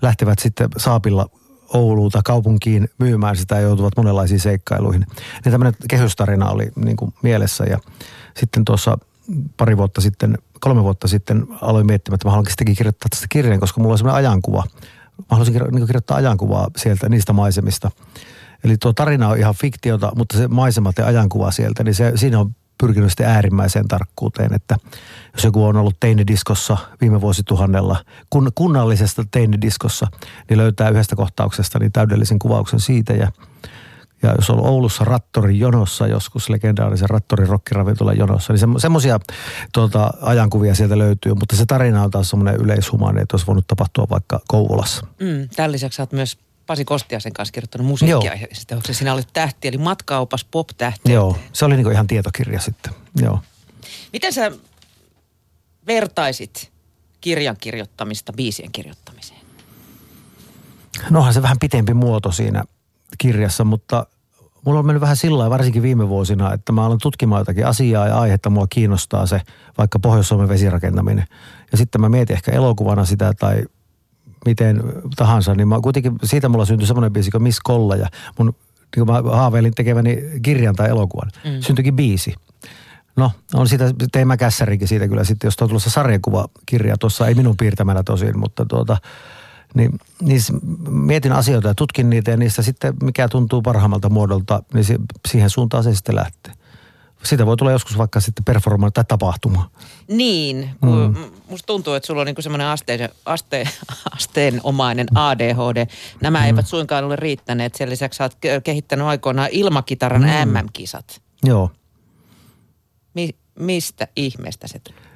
[0.02, 1.30] lähtevät sitten saapilla
[1.74, 5.06] Ouluun tai kaupunkiin myymään sitä ja joutuvat monenlaisiin seikkailuihin.
[5.46, 7.80] Niin tämmöinen kehystarina oli niin kuin mielessä ja
[8.38, 8.98] sitten tuossa
[9.58, 13.60] pari vuotta sitten, kolme vuotta sitten aloin miettimään, että mä haluankin sittenkin kirjoittaa tästä kirjan,
[13.60, 14.64] koska mulla on semmoinen ajankuva.
[15.18, 17.92] Mä haluaisin niin kirjoittaa ajankuvaa sieltä niistä maisemista.
[18.64, 22.40] Eli tuo tarina on ihan fiktiota, mutta se maisemat ja ajankuva sieltä, niin se, siinä
[22.40, 24.76] on pyrkinyt sitten äärimmäiseen tarkkuuteen, että
[25.34, 30.08] jos joku on ollut teinidiskossa viime vuosituhannella, kun, kunnallisesta teinidiskossa,
[30.50, 33.32] niin löytää yhdestä kohtauksesta niin täydellisen kuvauksen siitä ja
[34.24, 39.20] ja jos on Oulussa Rattorin jonossa joskus, legendaarisen Rattorin rokkiravintolan jonossa, niin semmoisia
[39.74, 41.34] tuota, ajankuvia sieltä löytyy.
[41.34, 45.08] Mutta se tarina on taas semmoinen yleishumainen, että olisi voinut tapahtua vaikka Kouvolassa.
[45.20, 46.38] Mm, tämän lisäksi olet myös
[46.70, 48.32] Pasi Kostiasen kanssa kirjoittanut musiikkia.
[48.72, 51.12] Onko se sinä olit tähti, eli matkaupas pop-tähti.
[51.12, 53.40] Joo, se oli niinku ihan tietokirja sitten, joo.
[54.14, 54.52] Miten sä
[55.88, 56.72] vertaisit
[57.22, 59.40] kirjan kirjoittamista biisien kirjoittamiseen?
[61.10, 62.64] Nohan se vähän pitempi muoto siinä
[63.18, 64.06] kirjassa, mutta
[64.66, 68.20] mulla on mennyt vähän sillä varsinkin viime vuosina, että mä olen tutkimaan jotakin asiaa ja
[68.20, 69.42] aihetta, mua kiinnostaa se,
[69.78, 71.26] vaikka Pohjois-Suomen vesirakentaminen.
[71.72, 73.64] Ja sitten mä mietin ehkä elokuvana sitä tai
[74.46, 74.84] miten
[75.16, 78.56] tahansa, niin mä kuitenkin, siitä mulla syntyi semmoinen biisi kuin Miss Kolla ja mun,
[78.96, 81.32] niin mä haaveilin tekeväni kirjan tai elokuvan.
[81.46, 81.62] Mm.
[81.62, 82.36] Syntyikin biisi.
[83.16, 87.36] No, on siitä, tein mä kässärikin siitä kyllä sitten, jos on tulossa sarjakuvakirja, tuossa ei
[87.36, 88.98] minun piirtämänä tosin, mutta tuota,
[89.74, 90.42] niin, niin
[90.90, 94.86] mietin asioita ja tutkin niitä ja niistä sitten mikä tuntuu parhaammalta muodolta, niin
[95.28, 96.54] siihen suuntaan se sitten lähtee.
[97.24, 99.70] Siitä voi tulla joskus vaikka sitten performa tai tapahtuma.
[100.08, 101.32] Niin, kun mm.
[101.50, 103.70] musta tuntuu, että sulla on niinku semmoinen asteen, aste,
[104.12, 105.86] asteenomainen ADHD.
[106.22, 106.46] Nämä mm.
[106.46, 107.76] eivät suinkaan ole riittäneet.
[107.76, 110.52] Sen lisäksi sä oot kehittänyt aikoinaan ilmakitaran mm.
[110.52, 111.22] MM-kisat.
[111.44, 111.72] Joo.
[113.14, 115.10] Mi- mistä ihmeestä se tuli?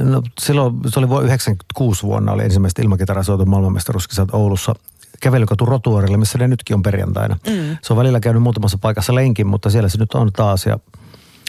[0.00, 4.74] no silloin, se oli vuonna 96 vuonna, oli ensimmäistä ilmakitarasoitu maailmanmestaruuskisat Oulussa
[5.20, 7.36] kävelykatu Rotuorilla, missä ne nytkin on perjantaina.
[7.46, 7.76] Mm.
[7.82, 10.78] Se on välillä käynyt muutamassa paikassa lenkin, mutta siellä se nyt on taas ja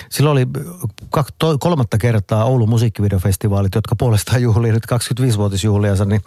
[0.10, 0.48] Silloin oli
[1.60, 6.06] kolmatta kertaa Oulun musiikkivideofestivaalit, jotka puolestaan juhlii nyt 25-vuotisjuhliansa.
[6.06, 6.22] Niin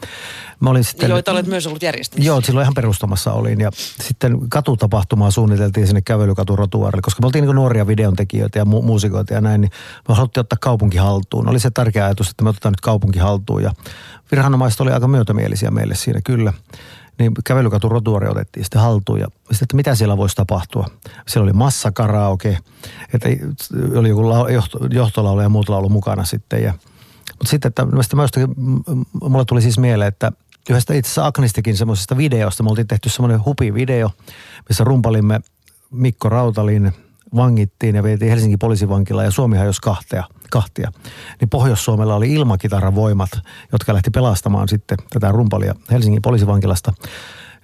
[0.61, 2.27] mä olin sitten, Joita olet myös ollut järjestämässä.
[2.27, 3.61] Joo, silloin ihan perustamassa olin.
[3.61, 8.83] Ja sitten katutapahtumaa suunniteltiin sinne kävelykatu Rotuarille, koska me oltiin niin nuoria videontekijöitä ja mu-
[8.83, 9.61] muusikoita ja näin.
[9.61, 9.71] Niin
[10.09, 11.49] me haluttiin ottaa kaupunki haltuun.
[11.49, 13.62] Oli se tärkeä ajatus, että me otetaan nyt kaupunki haltuun.
[13.62, 13.73] Ja
[14.31, 16.53] viranomaiset oli aika myötämielisiä meille siinä kyllä.
[17.19, 20.87] Niin kävelykatu rotuari otettiin sitten haltuun ja sitten, että mitä siellä voisi tapahtua.
[21.27, 22.59] Siellä oli massakaraoke,
[23.15, 23.29] että
[23.97, 26.63] oli joku johto, johtolaulu ja muut laulu mukana sitten.
[26.63, 26.73] Ja,
[27.31, 28.55] mutta sitten, että mä jostakin,
[29.23, 30.33] mulle tuli siis mieleen, että
[30.71, 34.11] yhdestä itse asiassa Agnistikin semmoisesta videosta, me oltiin tehty semmoinen hupi-video,
[34.69, 35.41] missä rumpalimme
[35.91, 36.93] Mikko Rautalin
[37.37, 40.93] vangittiin ja vietiin Helsingin poliisivankila ja Suomi hajosi kahtea, kahtia.
[41.41, 43.31] Niin Pohjois-Suomella oli ilmakitaravoimat,
[43.73, 46.93] jotka lähti pelastamaan sitten tätä rumpalia Helsingin poliisivankilasta.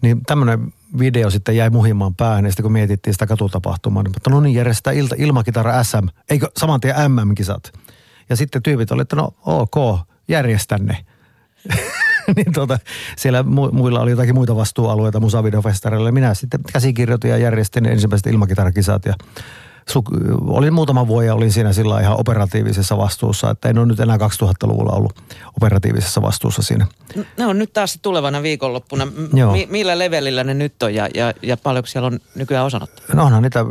[0.03, 4.31] Niin tämmöinen video sitten jäi muhimaan päähän ja sitten kun mietittiin sitä katutapahtumaa, niin mutta
[4.31, 7.73] no niin järjestetään ilta, ilmakitara SM, eikö saman tien MM-kisat.
[8.29, 9.99] Ja sitten tyypit oli, että no ok,
[10.29, 11.05] järjestä ne.
[12.37, 12.79] niin tuota,
[13.17, 16.13] siellä mu- muilla oli jotakin muita vastuualueita musavideofestareilla.
[16.13, 19.15] Minä sitten käsikirjoitin ja järjestin ensimmäiset ilmakitarakisat ja
[20.47, 24.17] olin muutama vuoden ja olin siinä sillä ihan operatiivisessa vastuussa, että en ole nyt enää
[24.17, 25.23] 2000-luvulla ollut
[25.57, 26.87] operatiivisessa vastuussa siinä.
[27.39, 29.05] Ne on nyt taas tulevana viikonloppuna.
[29.07, 29.11] M-
[29.53, 33.03] Mi- millä levelillä ne nyt on ja, ja, ja paljonko siellä on nykyään osanottu?
[33.13, 33.65] No onhan niitä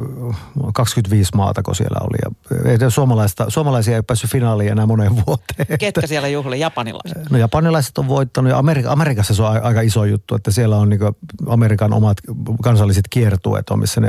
[0.74, 2.34] 25 maata, kun siellä oli.
[2.80, 5.80] Ja suomalaista, suomalaisia ei päässyt finaaliin enää moneen vuoteen.
[5.80, 6.60] Ketkä siellä juhli?
[6.60, 7.30] Japanilaiset?
[7.30, 10.90] No japanilaiset on voittanut ja Amerik- Amerikassa se on aika iso juttu, että siellä on
[10.90, 11.00] niin
[11.48, 12.18] Amerikan omat
[12.64, 14.08] kansalliset kiertueet on, missä ne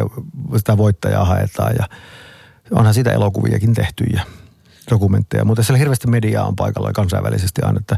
[0.57, 1.89] sitä voittajaa haetaan ja
[2.71, 4.23] onhan sitä elokuviakin tehty ja
[4.91, 7.97] dokumentteja, mutta siellä hirveästi mediaa on paikalla kansainvälisesti aina, että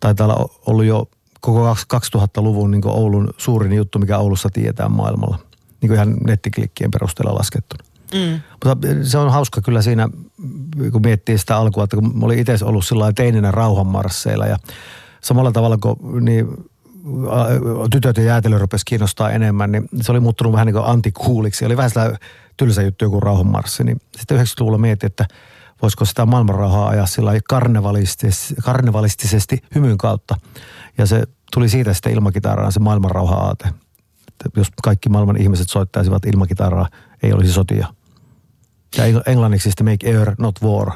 [0.00, 1.08] taitaa olla ollut jo
[1.40, 5.38] koko 2000-luvun niin Oulun suurin juttu, mikä Oulussa tietää maailmalla.
[5.80, 7.84] Niin kuin ihan nettiklikkien perusteella laskettuna.
[8.14, 8.40] Mm.
[8.50, 10.08] Mutta se on hauska kyllä siinä,
[10.92, 14.56] kun miettii sitä alkua, että kun mä olin itse ollut sillä teininä rauhanmarsseilla ja
[15.20, 16.46] samalla tavalla kuin niin
[17.90, 21.66] tytöt ja jäätelö rupesi kiinnostaa enemmän, niin se oli muuttunut vähän niin kuin antikuuliksi.
[21.66, 22.18] Oli vähän sellainen
[22.58, 23.84] tylsä juttu joku rauhanmarssi.
[23.84, 25.26] Niin sitten 90-luvulla mietin, että
[25.82, 30.36] voisiko sitä maailmanrauhaa ajaa sillä karnevalistisesti, karnevalistisesti hymyn kautta.
[30.98, 33.68] Ja se tuli siitä sitten ilmakitaraan se maailmanrauha-aate.
[34.28, 36.88] Että jos kaikki maailman ihmiset soittaisivat ilmakitaraa,
[37.22, 37.86] ei olisi sotia.
[38.96, 40.92] Ja englanniksi sitten make air, not war.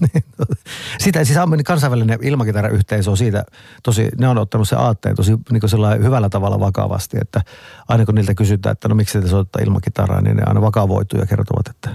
[0.98, 3.44] Sitä, siis kansainvälinen ilmakitarayhteisö on siitä
[3.82, 7.42] tosi, ne on ottanut se aatteen tosi niin hyvällä tavalla vakavasti, että
[7.88, 11.26] aina kun niiltä kysytään, että no miksi te soittaa ilmakitaraa, niin ne aina vakavoituu ja
[11.26, 11.90] kertovat, että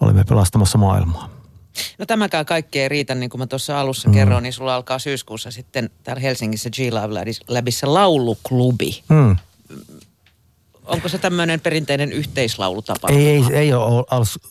[0.00, 1.28] olemme pelastamassa maailmaa.
[1.98, 4.14] No tämäkään kaikki ei riitä, niin kuin mä tuossa alussa mm.
[4.14, 9.02] kerroin, niin sulla alkaa syyskuussa sitten täällä Helsingissä G-Live Labissa lauluklubi.
[9.08, 9.36] Mm
[10.84, 13.08] onko se tämmöinen perinteinen yhteislaulutapa?
[13.08, 14.04] Ei, ei, ei ole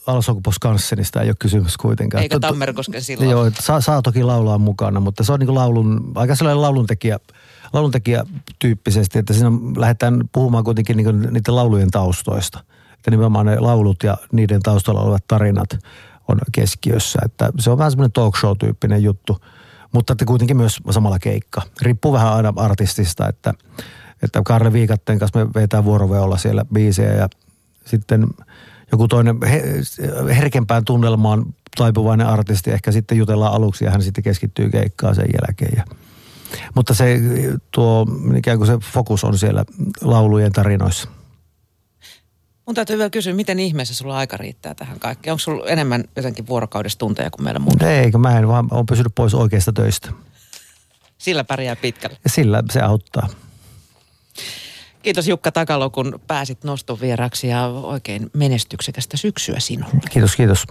[0.06, 2.22] Alsokupos Kanssenista, ei ole kysymys kuitenkaan.
[2.22, 3.30] Eikä Tammerkosken silloin.
[3.30, 7.18] Joo, saa, saa toki laulaa mukana, mutta se on niin kuin laulun, aika sellainen lauluntekijä,
[7.72, 8.24] lauluntekijä
[8.58, 12.60] tyyppisesti, että siinä lähdetään puhumaan kuitenkin niin niiden laulujen taustoista.
[12.94, 15.70] Että nimenomaan ne laulut ja niiden taustalla olevat tarinat
[16.28, 17.18] on keskiössä.
[17.24, 19.38] Että se on vähän semmoinen talk show-tyyppinen juttu,
[19.92, 21.62] mutta että kuitenkin myös samalla keikka.
[21.82, 23.54] Riippuu vähän aina artistista, että–
[24.22, 27.28] että Karle Viikatten kanssa me vetää vuoroveolla siellä biisejä ja
[27.86, 28.26] sitten
[28.92, 29.36] joku toinen
[30.36, 35.72] herkempään tunnelmaan taipuvainen artisti ehkä sitten jutellaan aluksi ja hän sitten keskittyy keikkaan sen jälkeen.
[35.76, 35.84] Ja,
[36.74, 37.20] mutta se
[37.70, 39.64] tuo ikään kuin se fokus on siellä
[40.00, 41.08] laulujen tarinoissa.
[42.66, 45.32] Mun täytyy vielä kysyä, miten ihmeessä sulla aika riittää tähän kaikkeen?
[45.32, 47.90] Onko sulla enemmän jotenkin vuorokaudessa tunteja kuin meillä muuta?
[47.90, 50.12] Eikö, mä en vaan ole pysynyt pois oikeista töistä.
[51.18, 52.16] Sillä pärjää pitkälle.
[52.26, 53.28] Sillä se auttaa.
[55.02, 60.00] Kiitos Jukka Takalo, kun pääsit noston vieraksi ja oikein menestyksekästä syksyä sinulle.
[60.10, 60.66] Kiitos, kiitos.